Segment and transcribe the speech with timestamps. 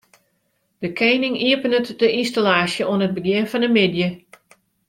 [0.83, 4.09] De kening iepenet de ynstallaasje oan it begjin fan de middei.